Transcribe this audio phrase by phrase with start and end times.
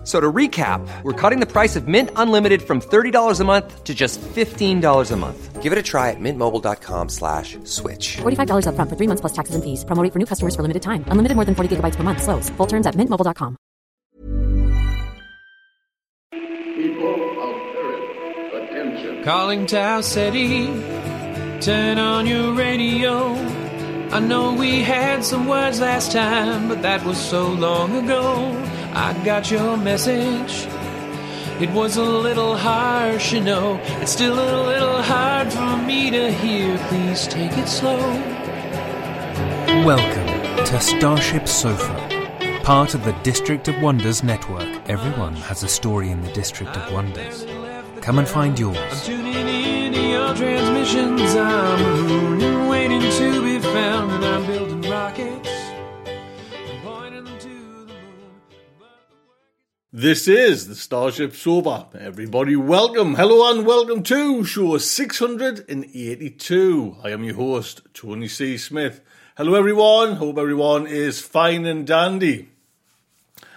[0.00, 3.84] F- So to recap, we're cutting the price of Mint Unlimited from $30 a month
[3.84, 5.62] to just $15 a month.
[5.62, 8.16] Give it a try at mintmobile.com slash switch.
[8.22, 9.84] $45 upfront for three months plus taxes and fees.
[9.84, 11.04] Promo rate for new customers for limited time.
[11.12, 12.22] Unlimited more than 40 gigabytes per month.
[12.22, 12.48] Slows.
[12.56, 13.56] Full terms at mintmobile.com.
[16.32, 17.14] People
[17.46, 19.22] of Earth, attention.
[19.22, 20.66] Calling Tau City,
[21.60, 23.34] turn on your radio.
[24.12, 28.24] I know we had some words last time, but that was so long ago.
[28.92, 30.66] I got your message.
[31.60, 33.80] It was a little harsh, you know.
[34.00, 36.76] It's still a little hard for me to hear.
[36.88, 37.98] Please take it slow.
[39.84, 40.26] Welcome
[40.64, 44.66] to Starship Sofa, part of the District of Wonders network.
[44.88, 47.46] Everyone has a story in the District of Wonders.
[48.00, 48.76] Come and find yours.
[48.76, 51.36] I'm tuning in to your transmissions.
[51.36, 55.49] I'm marooned and waiting to be found, and I'm building rockets.
[59.92, 61.88] This is the Starship Sofa.
[61.98, 66.96] Everybody, welcome, hello, and welcome to show 682.
[67.02, 68.56] I am your host, Tony C.
[68.56, 69.00] Smith.
[69.36, 70.14] Hello, everyone.
[70.14, 72.50] Hope everyone is fine and dandy.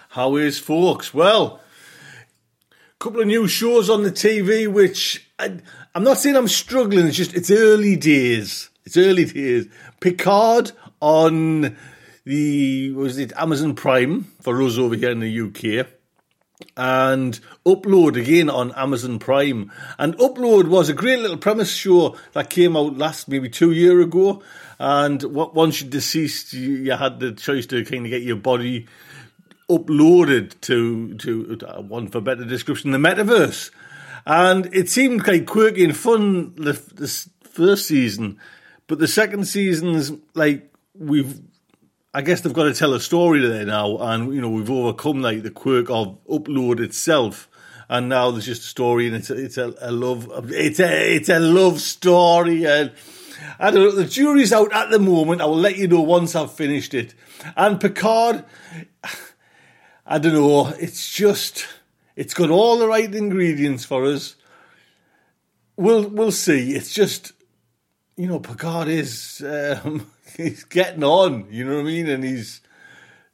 [0.09, 1.13] How is, folks?
[1.13, 1.61] Well,
[2.71, 5.59] a couple of new shows on the TV, which I,
[5.93, 7.05] I'm not saying I'm struggling.
[7.05, 8.71] It's just it's early days.
[8.85, 9.67] It's early days.
[9.99, 11.77] Picard on
[12.25, 15.85] the was it Amazon Prime for us over here in the UK
[16.75, 19.71] and Upload again on Amazon Prime.
[19.97, 24.01] And Upload was a great little premise show that came out last maybe two year
[24.01, 24.41] ago.
[24.79, 28.35] And what once you deceased, you, you had the choice to kind of get your
[28.35, 28.87] body
[29.69, 33.71] uploaded to to uh, one for better description, the metaverse.
[34.25, 38.39] And it seemed quite quirky and fun the this first season,
[38.87, 41.39] but the second season's like we've
[42.13, 45.21] I guess they've got to tell a story there now, and you know we've overcome
[45.21, 47.49] like the quirk of upload itself,
[47.89, 51.15] and now there's just a story, and it's a, it's a, a love, it's a
[51.15, 52.91] it's a love story, and
[53.59, 53.91] I don't know.
[53.91, 55.41] The jury's out at the moment.
[55.41, 57.15] I will let you know once I've finished it.
[57.57, 58.45] And Picard,
[60.05, 60.67] I don't know.
[60.79, 61.65] It's just
[62.15, 64.35] it's got all the right ingredients for us.
[65.77, 66.75] We'll we'll see.
[66.75, 67.33] It's just
[68.15, 71.47] you know, Picard is um, he's getting on.
[71.49, 72.09] You know what I mean?
[72.09, 72.61] And he's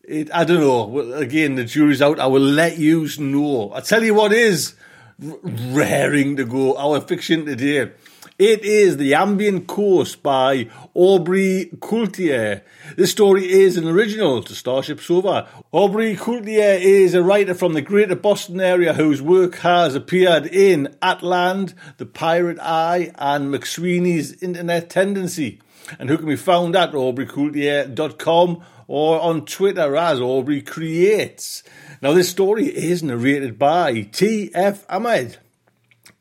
[0.03, 0.33] it.
[0.33, 1.13] I don't know.
[1.13, 2.19] Again, the jury's out.
[2.19, 3.71] I will let you know.
[3.73, 4.75] I tell you what is
[5.19, 6.77] raring to go.
[6.77, 7.91] Our fiction today.
[8.39, 12.61] It is The Ambient Coast by Aubrey Cloutier.
[12.95, 15.45] This story is an original to Starship Sofa.
[15.73, 20.87] Aubrey Cloutier is a writer from the greater Boston area whose work has appeared in
[21.01, 25.59] Atland, The Pirate Eye, and McSweeney's Internet Tendency,
[25.97, 31.63] and who can be found at aubreycloutier.com or on Twitter as Aubrey Creates.
[32.01, 34.85] Now, this story is narrated by T.F.
[34.89, 35.37] Ahmed.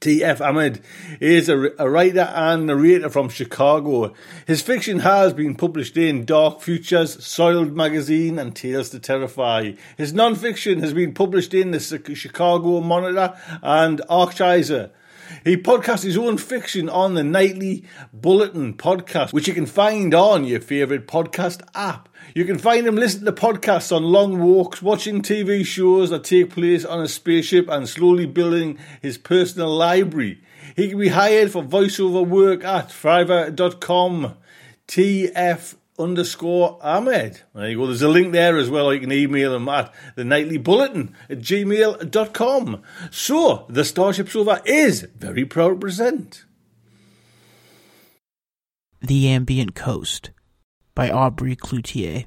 [0.01, 0.41] T.F.
[0.41, 0.81] Ahmed
[1.19, 4.15] is a, a writer and narrator from Chicago.
[4.47, 9.73] His fiction has been published in Dark Futures, Soiled Magazine, and Tales to Terrify.
[9.97, 14.91] His non-fiction has been published in the Chicago Monitor and Architizer.
[15.44, 20.44] He podcasts his own fiction on the Nightly Bulletin podcast, which you can find on
[20.44, 22.09] your favourite podcast app.
[22.34, 26.50] You can find him listening to podcasts on long walks, watching TV shows that take
[26.50, 30.43] place on a spaceship, and slowly building his personal library.
[30.77, 34.34] He can be hired for voiceover work at Fiverr.com.
[34.87, 37.43] TF underscore Ahmed.
[37.55, 37.87] There you go.
[37.87, 38.93] There's a link there as well.
[38.93, 42.83] You can email them at the nightly bulletin at gmail.com.
[43.11, 46.45] So, the Starship Sofa is very proud to present.
[49.00, 50.31] The Ambient Coast
[50.95, 52.27] by Aubrey Cloutier.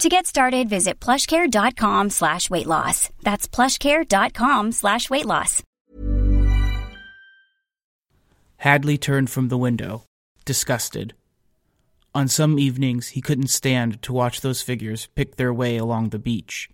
[0.00, 3.08] To get started, visit plushcare.com slash weight loss.
[3.22, 5.62] That's plushcare.com slash weight loss.
[8.58, 10.04] Hadley turned from the window,
[10.44, 11.14] disgusted.
[12.14, 16.18] On some evenings, he couldn't stand to watch those figures pick their way along the
[16.18, 16.70] beach.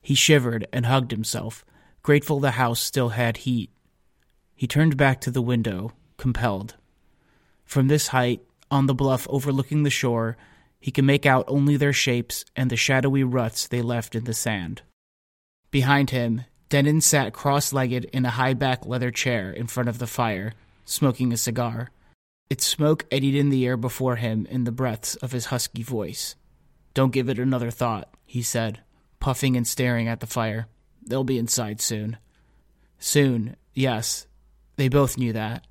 [0.00, 1.64] He shivered and hugged himself,
[2.02, 3.70] grateful the house still had heat.
[4.54, 6.76] He turned back to the window, compelled.
[7.64, 10.36] From this height, on the bluff overlooking the shore,
[10.84, 14.34] he could make out only their shapes and the shadowy ruts they left in the
[14.34, 14.82] sand.
[15.70, 19.98] Behind him, Denon sat cross legged in a high back leather chair in front of
[19.98, 20.52] the fire,
[20.84, 21.88] smoking a cigar.
[22.50, 26.36] Its smoke eddied in the air before him in the breaths of his husky voice.
[26.92, 28.80] Don't give it another thought, he said,
[29.20, 30.66] puffing and staring at the fire.
[31.06, 32.18] They'll be inside soon.
[32.98, 34.26] Soon, yes.
[34.76, 35.66] They both knew that.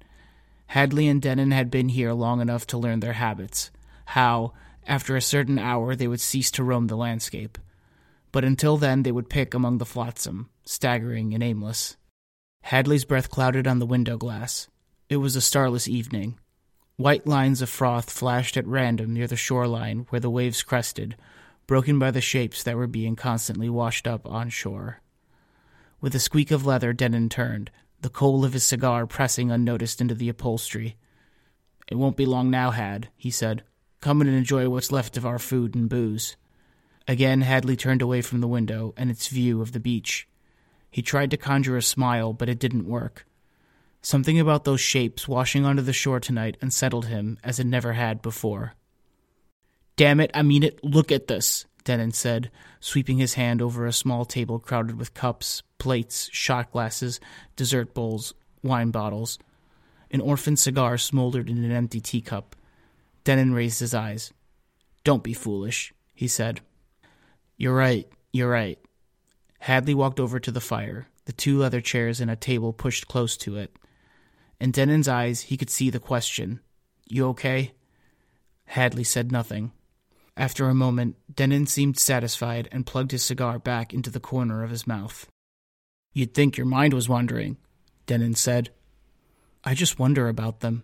[0.66, 3.69] Hadley and Denon had been here long enough to learn their habits,
[4.06, 4.54] how,
[4.88, 7.57] after a certain hour, they would cease to roam the landscape.
[8.31, 11.97] But until then, they would pick among the flotsam, staggering and aimless.
[12.63, 14.68] Hadley's breath clouded on the window glass.
[15.09, 16.39] It was a starless evening.
[16.97, 21.15] White lines of froth flashed at random near the shoreline where the waves crested,
[21.68, 25.01] broken by the shapes that were being constantly washed up on shore.
[26.01, 27.71] With a squeak of leather, Denon turned,
[28.01, 30.97] the coal of his cigar pressing unnoticed into the upholstery.
[31.88, 33.63] It won't be long now, Had, he said.
[34.04, 36.36] Come and enjoy what's left of our food and booze.
[37.08, 40.28] Again, Hadley turned away from the window and its view of the beach.
[40.92, 43.26] He tried to conjure a smile, but it didn't work.
[44.02, 48.22] Something about those shapes washing onto the shore tonight unsettled him as it never had
[48.22, 48.74] before.
[49.96, 52.52] Damn it, I mean it, look at this, Denon said,
[52.82, 57.22] sweeping his hand over a small table crowded with cups, plates, shot glasses,
[57.56, 59.40] dessert bowls, wine bottles.
[60.12, 62.58] An orphan cigar smoldered in an empty teacup.
[63.24, 64.31] Denon raised his eyes.
[65.04, 66.62] Don't be foolish, he said.
[67.58, 68.80] You're right, you're right.
[69.60, 73.38] Hadley walked over to the fire, the two leather chairs and a table pushed close
[73.38, 73.75] to it.
[74.60, 76.60] In Denon's eyes, he could see the question.
[77.08, 77.74] You okay?
[78.66, 79.72] Hadley said nothing.
[80.36, 84.72] After a moment, Denon seemed satisfied and plugged his cigar back into the corner of
[84.72, 85.28] his mouth.
[86.14, 87.58] You'd think your mind was wandering,
[88.06, 88.69] Denon said.
[89.64, 90.84] I just wonder about them.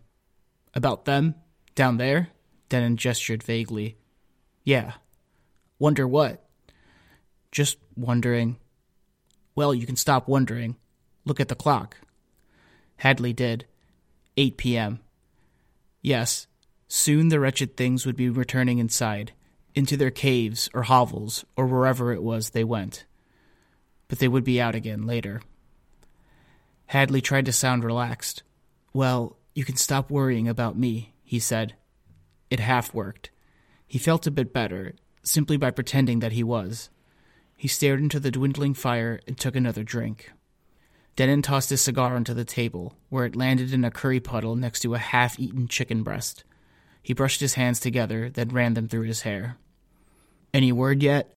[0.74, 1.36] About them?
[1.80, 2.28] Down there?
[2.68, 3.96] Denon gestured vaguely.
[4.66, 4.96] Yeah.
[5.80, 6.46] Wonder what?
[7.54, 8.58] Just wondering.
[9.56, 10.76] Well, you can stop wondering.
[11.24, 11.96] Look at the clock.
[12.98, 13.66] Hadley did.
[14.36, 15.00] 8 p.m.
[16.02, 16.48] Yes,
[16.90, 19.32] soon the wretched things would be returning inside,
[19.74, 23.06] into their caves or hovels or wherever it was they went.
[24.10, 25.42] But they would be out again later.
[26.88, 28.44] Hadley tried to sound relaxed.
[28.92, 31.76] Well, you can stop worrying about me, he said.
[32.50, 33.30] It half worked.
[33.86, 36.90] He felt a bit better, simply by pretending that he was.
[37.56, 40.32] He stared into the dwindling fire and took another drink.
[41.16, 44.80] Denon tossed his cigar onto the table, where it landed in a curry puddle next
[44.80, 46.44] to a half eaten chicken breast.
[47.04, 49.58] He brushed his hands together, then ran them through his hair.
[50.52, 51.32] Any word yet?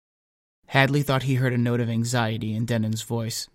[0.69, 3.47] Hadley thought he heard a note of anxiety in Denon's voice.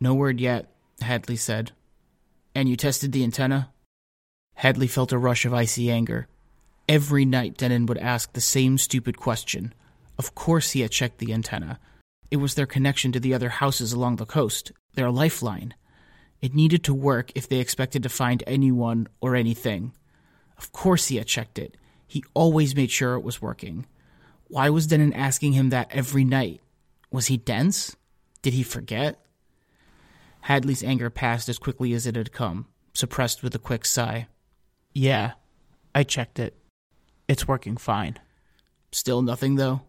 [0.00, 1.70] No word yet, Hadley said.
[2.56, 3.70] And you tested the antenna?
[4.54, 6.26] Hadley felt a rush of icy anger.
[6.88, 9.74] Every night Denon would ask the same stupid question.
[10.18, 11.78] Of course he had checked the antenna.
[12.30, 15.74] It was their connection to the other houses along the coast, their lifeline.
[16.40, 19.92] It needed to work if they expected to find anyone or anything.
[20.58, 21.76] Of course he had checked it.
[22.06, 23.86] He always made sure it was working.
[24.48, 26.60] Why was Denon asking him that every night?
[27.10, 27.96] Was he dense?
[28.42, 29.24] Did he forget?
[30.42, 34.28] Hadley's anger passed as quickly as it had come, suppressed with a quick sigh.
[34.94, 35.32] Yeah,
[35.92, 36.56] I checked it.
[37.26, 38.16] It's working fine.
[38.92, 39.82] Still nothing, though?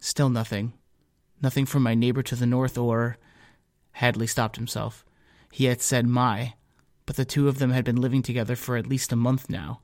[0.00, 0.72] Still nothing.
[1.40, 3.16] Nothing from my neighbor to the north or.
[3.92, 5.04] Hadley stopped himself.
[5.52, 6.54] He had said my,
[7.06, 9.82] but the two of them had been living together for at least a month now.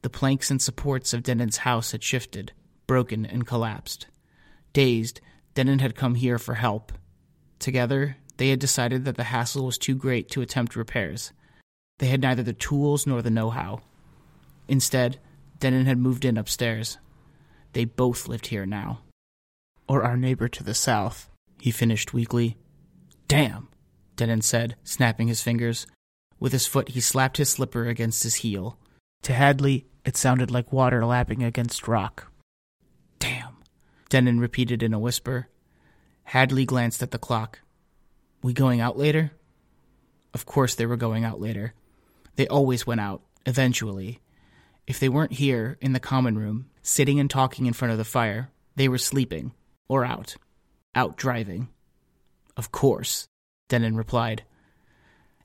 [0.00, 2.52] The planks and supports of Denon's house had shifted,
[2.86, 4.06] broken, and collapsed.
[4.72, 5.20] Dazed,
[5.54, 6.92] Denon had come here for help.
[7.58, 11.32] Together, they had decided that the hassle was too great to attempt repairs.
[11.98, 13.80] They had neither the tools nor the know how.
[14.68, 15.18] Instead,
[15.58, 16.98] Denon had moved in upstairs.
[17.72, 19.00] They both lived here now.
[19.88, 22.56] Or our neighbor to the south, he finished weakly.
[23.28, 23.68] Damn,
[24.16, 25.86] Denon said, snapping his fingers.
[26.38, 28.78] With his foot, he slapped his slipper against his heel.
[29.22, 32.30] To Hadley, it sounded like water lapping against rock.
[33.18, 33.56] Damn,
[34.08, 35.48] Denon repeated in a whisper.
[36.24, 37.60] Hadley glanced at the clock.
[38.42, 39.32] We going out later?
[40.34, 41.72] Of course they were going out later.
[42.36, 44.20] They always went out, eventually.
[44.86, 48.04] If they weren't here, in the common room, sitting and talking in front of the
[48.04, 49.52] fire, they were sleeping,
[49.88, 50.36] or out.
[50.94, 51.68] Out driving.
[52.56, 53.26] Of course,
[53.68, 54.44] Denon replied.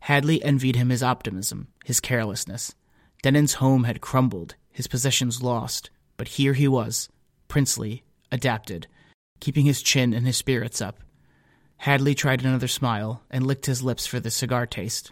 [0.02, 2.74] Hadley envied him his optimism, his carelessness.
[3.22, 7.10] Denon's home had crumbled, his possessions lost, but here he was,
[7.48, 8.88] princely, adapted,
[9.40, 11.00] keeping his chin and his spirits up.
[11.78, 15.12] Hadley tried another smile and licked his lips for the cigar taste.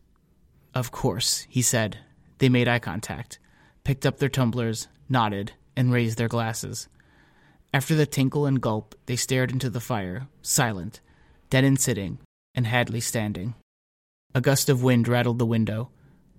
[0.73, 1.97] Of course, he said.
[2.37, 3.39] They made eye contact,
[3.83, 6.87] picked up their tumblers, nodded, and raised their glasses.
[7.73, 11.01] After the tinkle and gulp, they stared into the fire, silent,
[11.49, 12.19] Denon sitting,
[12.55, 13.55] and Hadley standing.
[14.33, 15.89] A gust of wind rattled the window.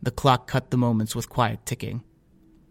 [0.03, 2.03] The clock cut the moments with quiet ticking.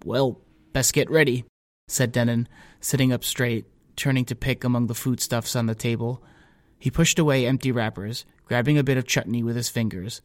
[0.05, 0.41] Well,
[0.73, 1.45] best get ready,
[1.87, 2.47] said Denon,
[2.79, 6.23] sitting up straight, turning to pick among the foodstuffs on the table.
[6.79, 10.21] He pushed away empty wrappers, grabbing a bit of chutney with his fingers.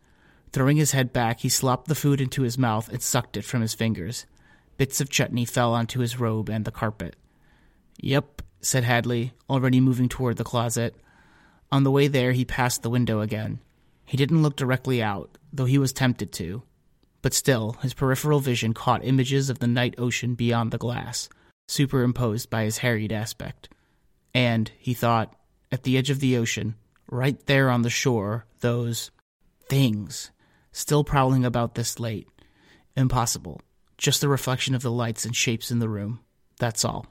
[0.54, 3.60] Throwing his head back, he slopped the food into his mouth and sucked it from
[3.60, 4.24] his fingers.
[4.76, 7.16] Bits of chutney fell onto his robe and the carpet.
[8.00, 10.94] Yep, said Hadley, already moving toward the closet.
[11.72, 13.58] On the way there, he passed the window again.
[14.04, 16.62] He didn't look directly out, though he was tempted to.
[17.20, 21.28] But still, his peripheral vision caught images of the night ocean beyond the glass,
[21.66, 23.70] superimposed by his harried aspect.
[24.32, 25.34] And, he thought,
[25.72, 26.76] at the edge of the ocean,
[27.10, 29.10] right there on the shore, those
[29.68, 30.30] things
[30.74, 32.28] still prowling about this late.
[32.96, 33.60] Impossible.
[33.96, 36.20] Just the reflection of the lights and shapes in the room.
[36.58, 37.06] That's all.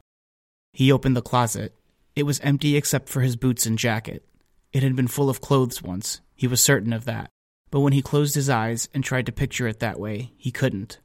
[0.73, 1.73] He opened the closet.
[2.15, 4.25] It was empty except for his boots and jacket.
[4.73, 7.29] It had been full of clothes once, he was certain of that.
[7.71, 10.99] But when he closed his eyes and tried to picture it that way, he couldn't.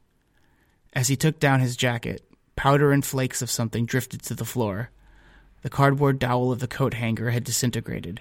[0.92, 4.90] As he took down his jacket, powder and flakes of something drifted to the floor.
[5.62, 8.20] The cardboard dowel of the coat hanger had disintegrated.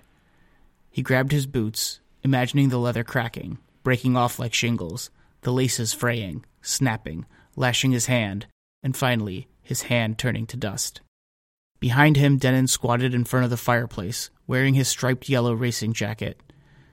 [0.91, 5.09] He grabbed his boots, imagining the leather cracking, breaking off like shingles,
[5.43, 7.25] the laces fraying, snapping,
[7.55, 8.45] lashing his hand,
[8.83, 10.99] and finally, his hand turning to dust.
[11.79, 16.37] Behind him, Denon squatted in front of the fireplace, wearing his striped yellow racing jacket.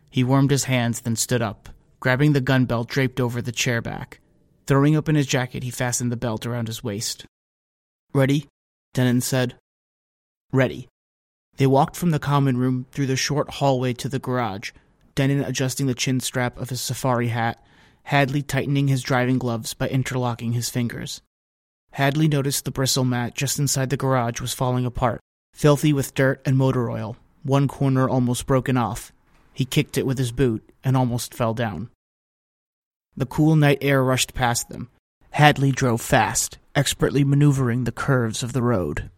[0.09, 3.83] He warmed his hands, then stood up, grabbing the gun belt draped over the chair
[3.83, 4.21] back.
[4.69, 7.27] Throwing open his jacket, he fastened the belt around his waist.
[8.13, 8.47] Ready?
[8.93, 9.57] Denon said.
[10.53, 10.87] Ready.
[11.57, 14.71] They walked from the common room through the short hallway to the garage,
[15.15, 17.63] Denon adjusting the chin strap of his safari hat,
[18.05, 21.23] Hadley tightening his driving gloves by interlocking his fingers.
[21.93, 25.21] Hadley noticed the bristle mat just inside the garage was falling apart,
[25.55, 29.13] filthy with dirt and motor oil, one corner almost broken off.
[29.53, 31.91] He kicked it with his boot and almost fell down.
[33.17, 34.91] The cool night air rushed past them.
[35.31, 39.11] Hadley drove fast, expertly maneuvering the curves of the road.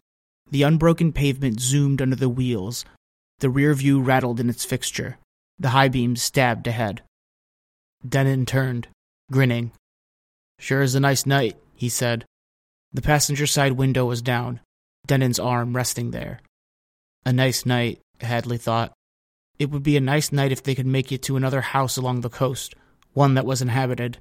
[0.51, 2.85] The unbroken pavement zoomed under the wheels.
[3.39, 5.17] The rear view rattled in its fixture.
[5.59, 7.01] The high beams stabbed ahead.
[8.07, 8.87] Denon turned,
[9.31, 9.71] grinning.
[10.59, 12.25] Sure is a nice night, he said.
[12.93, 14.59] The passenger side window was down,
[15.05, 16.41] Denon's arm resting there.
[17.25, 18.93] A nice night, Hadley thought.
[19.59, 22.21] It would be a nice night if they could make it to another house along
[22.21, 22.75] the coast,
[23.13, 24.19] one that was inhabited.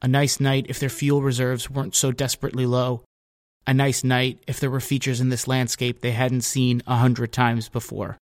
[0.00, 3.02] A nice night if their fuel reserves weren't so desperately low.
[3.66, 7.32] A nice night if there were features in this landscape they hadn't seen a hundred
[7.32, 8.18] times before.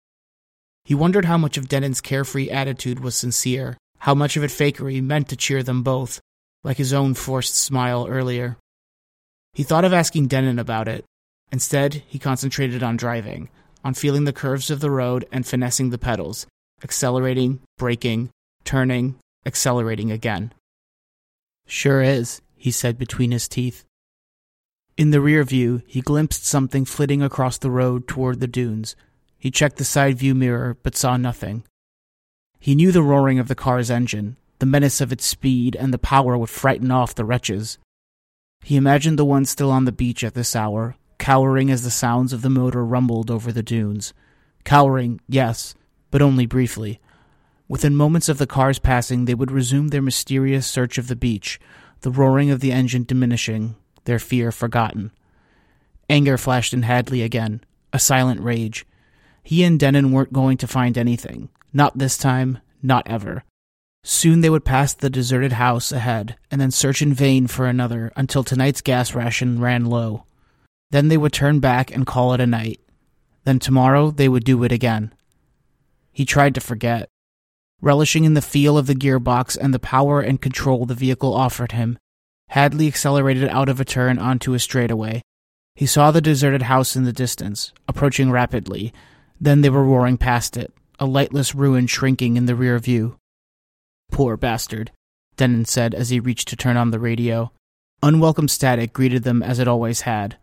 [0.85, 5.01] He wondered how much of Denon's carefree attitude was sincere, how much of it fakery
[5.01, 6.21] meant to cheer them both,
[6.63, 8.57] like his own forced smile earlier.
[9.53, 11.03] He thought of asking Denon about it.
[11.51, 13.49] Instead, he concentrated on driving,
[13.83, 16.45] on feeling the curves of the road and finessing the pedals,
[16.83, 18.29] accelerating, braking,
[18.63, 20.53] turning, accelerating again.
[21.65, 23.85] Sure is, he said between his teeth.
[24.97, 28.95] In the rear view, he glimpsed something flitting across the road toward the dunes,
[29.45, 31.63] he checked the side view mirror, but saw nothing.
[32.59, 35.99] He knew the roaring of the car's engine, the menace of its speed, and the
[35.99, 37.77] power would frighten off the wretches.
[38.63, 42.33] He imagined the one still on the beach at this hour, cowering as the sounds
[42.33, 44.15] of the motor rumbled over the dunes.
[44.63, 45.75] Cowering, yes,
[46.09, 46.99] but only briefly.
[47.67, 51.59] Within moments of the car's passing, they would resume their mysterious search of the beach,
[52.01, 53.75] the roaring of the engine diminishing,
[54.05, 55.11] their fear forgotten.
[56.09, 57.61] Anger flashed in Hadley again,
[57.93, 58.87] a silent rage.
[59.45, 61.49] He and Denon weren't going to find anything.
[61.71, 63.43] Not this time, not ever.
[64.03, 68.11] Soon they would pass the deserted house ahead, and then search in vain for another
[68.15, 70.25] until tonight's gas ration ran low.
[70.89, 72.79] Then they would turn back and call it a night.
[73.43, 75.13] Then tomorrow they would do it again.
[76.11, 77.07] He tried to forget.
[77.81, 81.73] Relishing in the feel of the gearbox and the power and control the vehicle offered
[81.73, 81.99] him,
[82.49, 85.21] Hadley accelerated out of a turn onto a straightaway.
[85.75, 88.91] He saw the deserted house in the distance, approaching rapidly.
[89.39, 93.17] Then they were roaring past it, a lightless ruin shrinking in the rear view.
[94.11, 94.91] Poor bastard,
[95.35, 97.51] Denon said as he reached to turn on the radio.
[98.01, 100.37] Unwelcome static greeted them as it always had.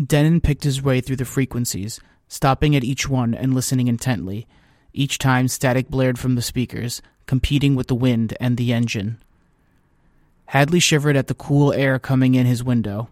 [0.00, 4.46] Denon picked his way through the frequencies, stopping at each one and listening intently.
[4.94, 9.22] Each time static blared from the speakers, competing with the wind and the engine.
[10.46, 13.08] Hadley shivered at the cool air coming in his window.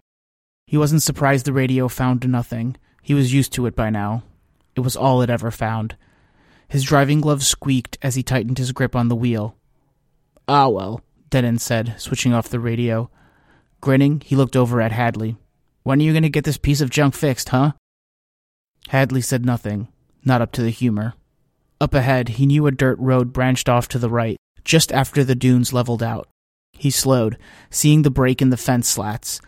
[0.67, 2.77] He wasn't surprised the radio found nothing.
[3.01, 4.23] He was used to it by now.
[4.75, 5.95] It was all it ever found.
[6.67, 9.55] His driving gloves squeaked as he tightened his grip on the wheel.
[10.47, 13.09] Ah, well, Denon said, switching off the radio.
[13.81, 15.35] Grinning, he looked over at Hadley.
[15.83, 17.73] When are you going to get this piece of junk fixed, huh?
[18.89, 19.87] Hadley said nothing,
[20.23, 21.13] not up to the humor.
[21.79, 25.35] Up ahead, he knew a dirt road branched off to the right, just after the
[25.35, 26.27] dunes leveled out.
[26.73, 27.37] He slowed,
[27.69, 29.41] seeing the break in the fence slats.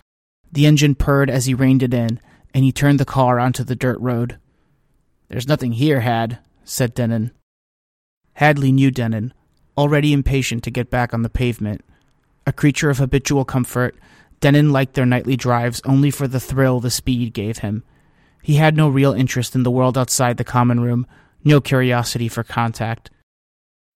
[0.52, 2.20] The engine purred as he reined it in,
[2.54, 4.38] and he turned the car onto the dirt road.
[5.34, 7.32] There's nothing here, Had, said Denon.
[8.34, 9.34] Hadley knew Denon,
[9.76, 11.84] already impatient to get back on the pavement.
[12.46, 13.96] A creature of habitual comfort,
[14.42, 17.84] Denon liked their nightly drives only for the thrill the speed gave him.
[18.44, 21.08] He had no real interest in the world outside the common room,
[21.44, 23.10] no curiosity for contact.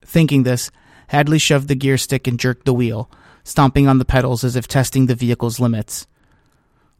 [0.03, 0.71] Thinking this,
[1.09, 3.11] Hadley shoved the gear stick and jerked the wheel,
[3.43, 6.07] stomping on the pedals as if testing the vehicle's limits.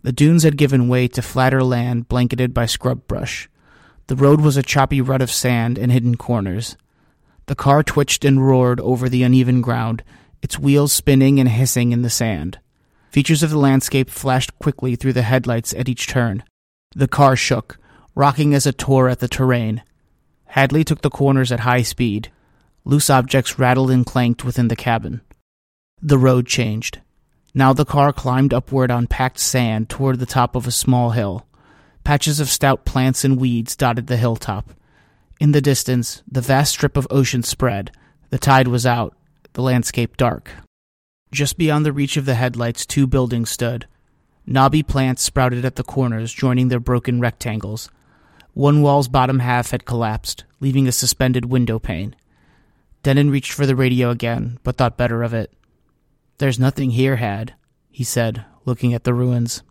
[0.04, 3.50] The dunes had given way to flatter land blanketed by scrub brush.
[4.08, 6.78] The road was a choppy rut of sand and hidden corners.
[7.48, 10.04] The car twitched and roared over the uneven ground,
[10.42, 12.60] its wheels spinning and hissing in the sand.
[13.10, 16.44] Features of the landscape flashed quickly through the headlights at each turn.
[16.96, 17.80] The car shook,
[18.16, 19.84] rocking as it tore at the terrain.
[20.46, 22.32] Hadley took the corners at high speed.
[22.86, 25.22] Loose objects rattled and clanked within the cabin.
[26.02, 27.02] The road changed.
[27.54, 31.47] Now the car climbed upward on packed sand toward the top of a small hill.
[32.08, 34.72] Patches of stout plants and weeds dotted the hilltop.
[35.42, 37.92] In the distance, the vast strip of ocean spread.
[38.30, 39.14] The tide was out,
[39.52, 40.50] the landscape dark.
[41.34, 43.88] Just beyond the reach of the headlights, two buildings stood.
[44.46, 47.90] Knobby plants sprouted at the corners, joining their broken rectangles.
[48.54, 52.16] One wall's bottom half had collapsed, leaving a suspended window pane.
[53.04, 55.52] Denon reached for the radio again, but thought better of it.
[56.38, 57.56] There's nothing here, Had,
[57.92, 59.62] he said, looking at the ruins.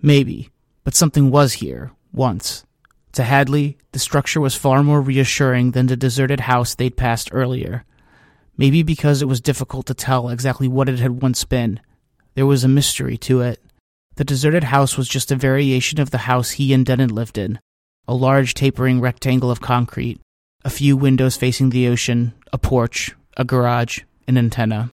[0.00, 0.48] Maybe,
[0.88, 2.64] but something was here, once.
[3.12, 7.84] To Hadley, the structure was far more reassuring than the deserted house they'd passed earlier.
[8.56, 11.80] Maybe because it was difficult to tell exactly what it had once been.
[12.36, 13.62] There was a mystery to it.
[14.14, 17.60] The deserted house was just a variation of the house he and Denon lived in
[18.06, 20.22] a large tapering rectangle of concrete,
[20.64, 24.90] a few windows facing the ocean, a porch, a garage, an antenna.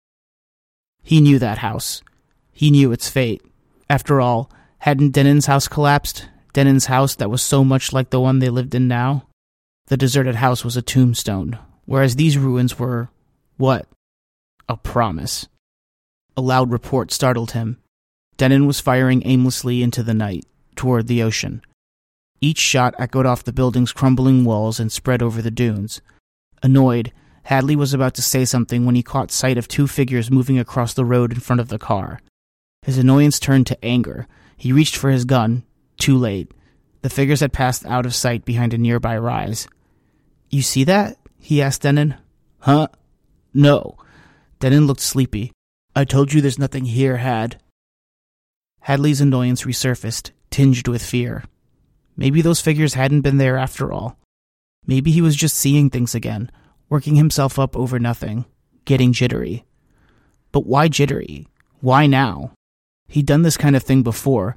[1.04, 2.02] He knew that house.
[2.50, 3.42] He knew its fate.
[3.88, 4.50] After all,
[4.84, 6.28] Hadn't Denon's house collapsed?
[6.52, 9.26] Denon's house that was so much like the one they lived in now?
[9.86, 13.08] The deserted house was a tombstone, whereas these ruins were.
[13.56, 13.88] what?
[14.68, 15.48] A promise.
[16.36, 17.78] A loud report startled him.
[18.36, 20.44] Denon was firing aimlessly into the night,
[20.76, 21.62] toward the ocean.
[22.42, 26.02] Each shot echoed off the building's crumbling walls and spread over the dunes.
[26.62, 27.10] Annoyed,
[27.44, 30.92] Hadley was about to say something when he caught sight of two figures moving across
[30.92, 32.20] the road in front of the car.
[32.82, 35.64] His annoyance turned to anger he reached for his gun.
[35.98, 36.52] Too late.
[37.02, 39.68] The figures had passed out of sight behind a nearby rise.
[40.50, 41.18] You see that?
[41.38, 42.16] he asked Denon.
[42.60, 42.88] Huh?
[43.52, 43.96] No.
[44.58, 45.52] Denon looked sleepy.
[45.94, 47.60] I told you there's nothing here, Had.
[48.80, 51.44] Hadley's annoyance resurfaced, tinged with fear.
[52.16, 54.18] Maybe those figures hadn't been there after all.
[54.86, 56.50] Maybe he was just seeing things again,
[56.88, 58.44] working himself up over nothing,
[58.84, 59.64] getting jittery.
[60.52, 61.48] But why jittery?
[61.80, 62.52] Why now?
[63.08, 64.56] He'd done this kind of thing before.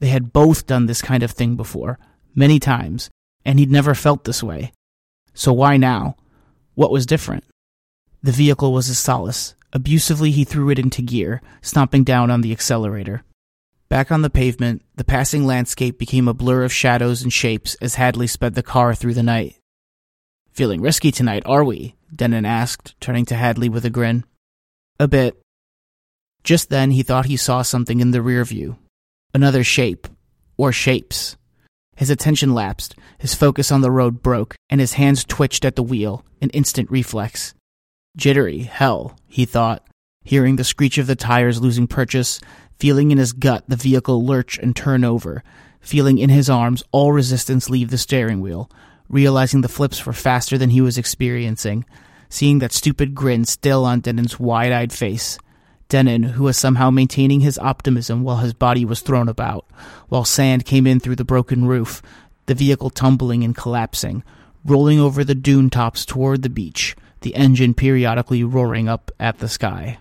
[0.00, 1.98] They had both done this kind of thing before,
[2.34, 3.10] many times,
[3.44, 4.72] and he'd never felt this way.
[5.34, 6.16] So why now?
[6.74, 7.44] What was different?
[8.22, 9.54] The vehicle was his solace.
[9.72, 13.22] Abusively, he threw it into gear, stomping down on the accelerator.
[13.88, 17.94] Back on the pavement, the passing landscape became a blur of shadows and shapes as
[17.94, 19.56] Hadley sped the car through the night.
[20.52, 21.94] Feeling risky tonight, are we?
[22.14, 24.24] Denon asked, turning to Hadley with a grin.
[24.98, 25.40] A bit.
[26.48, 28.78] Just then he thought he saw something in the rear view.
[29.34, 30.08] Another shape.
[30.56, 31.36] Or shapes.
[31.94, 35.82] His attention lapsed, his focus on the road broke, and his hands twitched at the
[35.82, 37.52] wheel, an instant reflex.
[38.16, 39.86] Jittery, hell, he thought,
[40.24, 42.40] hearing the screech of the tires losing purchase,
[42.78, 45.44] feeling in his gut the vehicle lurch and turn over,
[45.82, 48.70] feeling in his arms all resistance leave the steering wheel,
[49.10, 51.84] realizing the flips were faster than he was experiencing,
[52.30, 55.38] seeing that stupid grin still on Denon's wide eyed face.
[55.88, 59.64] Denon, who was somehow maintaining his optimism while his body was thrown about,
[60.08, 62.02] while sand came in through the broken roof,
[62.46, 64.22] the vehicle tumbling and collapsing,
[64.64, 69.48] rolling over the dune tops toward the beach, the engine periodically roaring up at the
[69.48, 69.98] sky.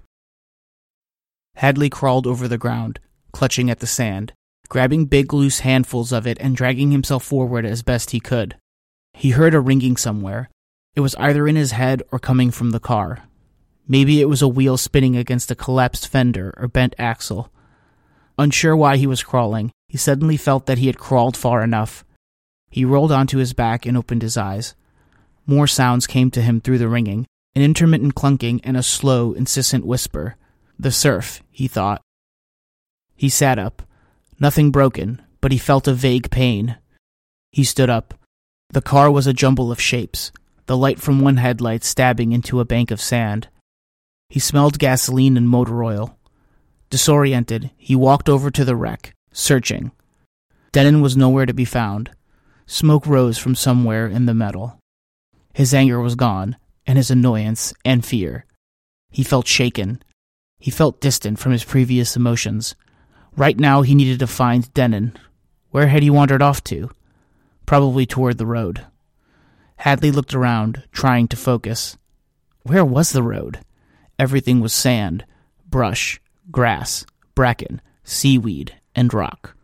[1.55, 2.99] Hadley crawled over the ground,
[3.31, 4.33] clutching at the sand,
[4.69, 8.55] grabbing big loose handfuls of it and dragging himself forward as best he could.
[9.13, 10.49] He heard a ringing somewhere.
[10.95, 13.23] It was either in his head or coming from the car.
[13.87, 17.51] Maybe it was a wheel spinning against a collapsed fender or bent axle.
[18.37, 22.03] Unsure why he was crawling, he suddenly felt that he had crawled far enough.
[22.69, 24.75] He rolled onto his back and opened his eyes.
[25.45, 27.25] More sounds came to him through the ringing
[27.57, 30.35] an intermittent clunking and a slow, insistent whisper.
[30.77, 32.03] The surf, he thought.
[33.15, 33.81] He sat up.
[34.39, 36.77] Nothing broken, but he felt a vague pain.
[37.51, 38.13] He stood up.
[38.69, 40.31] The car was a jumble of shapes,
[40.67, 43.47] the light from one headlight stabbing into a bank of sand.
[44.29, 46.17] He smelled gasoline and motor oil.
[46.89, 49.91] Disoriented, he walked over to the wreck, searching.
[50.71, 52.11] Denon was nowhere to be found.
[52.65, 54.79] Smoke rose from somewhere in the metal.
[55.53, 58.45] His anger was gone, and his annoyance and fear.
[59.09, 60.01] He felt shaken.
[60.59, 62.75] He felt distant from his previous emotions.
[63.35, 65.17] Right now, he needed to find Denon.
[65.71, 66.89] Where had he wandered off to?
[67.65, 68.85] Probably toward the road.
[69.77, 71.97] Hadley looked around, trying to focus.
[72.63, 73.59] Where was the road?
[74.19, 75.25] Everything was sand,
[75.67, 76.19] brush,
[76.51, 79.55] grass, bracken, seaweed, and rock.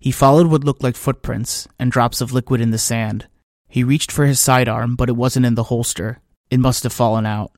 [0.00, 3.26] He followed what looked like footprints and drops of liquid in the sand.
[3.68, 6.20] He reached for his sidearm, but it wasn't in the holster.
[6.50, 7.52] It must have fallen out.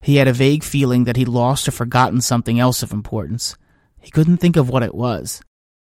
[0.00, 3.56] He had a vague feeling that he'd lost or forgotten something else of importance.
[4.00, 5.42] He couldn't think of what it was.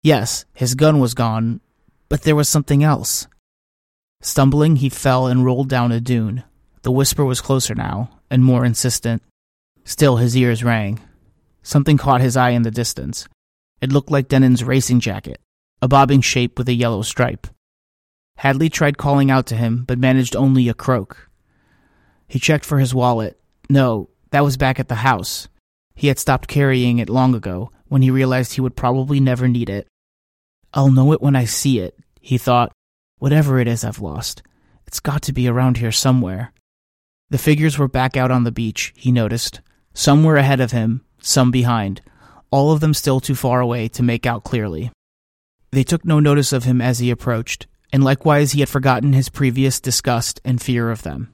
[0.04, 1.62] Yes, his gun was gone,
[2.10, 3.28] but there was something else.
[4.22, 6.44] Stumbling, he fell and rolled down a dune.
[6.82, 9.22] The whisper was closer now, and more insistent.
[9.88, 11.00] Still, his ears rang.
[11.64, 13.26] Something caught his eye in the distance.
[13.80, 15.40] It looked like Denon's racing jacket,
[15.82, 17.48] a bobbing shape with a yellow stripe.
[18.36, 21.30] Hadley tried calling out to him, but managed only a croak.
[22.28, 23.40] He checked for his wallet.
[23.70, 25.48] No, that was back at the house.
[25.96, 29.70] He had stopped carrying it long ago, when he realized he would probably never need
[29.70, 29.88] it.
[30.74, 32.74] I'll know it when I see it, he thought.
[33.20, 34.44] Whatever it is I've lost,
[34.86, 36.52] it's got to be around here somewhere.
[37.30, 39.62] The figures were back out on the beach, he noticed.
[39.98, 42.02] Some were ahead of him, some behind,
[42.52, 44.92] all of them still too far away to make out clearly.
[45.72, 49.30] They took no notice of him as he approached, and likewise he had forgotten his
[49.30, 51.34] previous disgust and fear of them.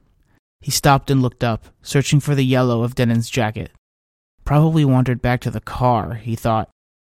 [0.61, 3.69] He stopped and looked up, searching for the yellow of Denon's jacket.
[4.45, 6.69] Probably wandered back to the car, he thought.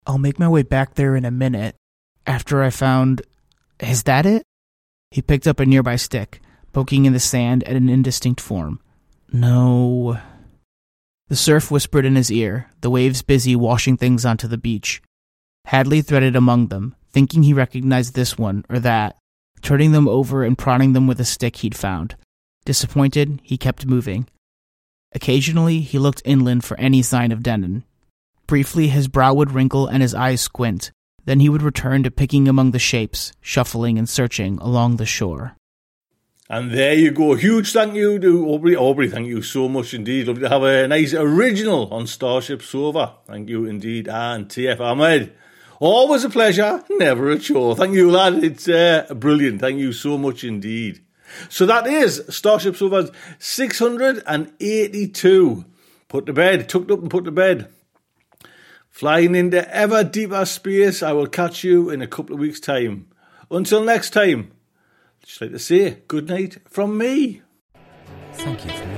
[0.07, 1.77] I'll make my way back there in a minute.
[2.27, 3.23] After I found.
[3.81, 4.43] Is that it?
[5.13, 6.43] He picked up a nearby stick,
[6.75, 8.81] poking in the sand at an indistinct form.
[9.33, 10.21] No.
[11.29, 15.03] The surf whispered in his ear, the waves busy washing things onto the beach.
[15.67, 19.17] Hadley threaded among them, thinking he recognized this one or that,
[19.61, 22.17] turning them over and prodding them with a stick he'd found.
[22.65, 24.27] Disappointed, he kept moving.
[25.15, 27.85] Occasionally, he looked inland for any sign of Denon.
[28.47, 30.93] Briefly, his brow would wrinkle and his eyes squint.
[31.27, 35.58] Then he would return to picking among the shapes, shuffling and searching along the shore.
[36.51, 37.35] And there you go.
[37.35, 38.75] Huge thank you to Aubrey.
[38.75, 40.29] Aubrey, thank you so much indeed.
[40.29, 43.17] Lovely to have a nice original on Starship Sofa.
[43.27, 44.09] Thank you indeed.
[44.09, 45.35] And TF Ahmed.
[45.79, 47.77] Always a pleasure, never a chore.
[47.77, 48.43] Thank you, lad.
[48.43, 49.61] It's uh, brilliant.
[49.61, 51.03] Thank you so much indeed.
[51.51, 55.65] So that is Starship Sofa's 682.
[56.09, 57.69] Put to bed, tucked up and put to bed.
[58.89, 61.03] Flying into ever deeper space.
[61.03, 63.09] I will catch you in a couple of weeks' time.
[63.51, 64.53] Until next time,
[65.25, 67.43] just like to say good night from me.
[68.35, 68.98] Thank you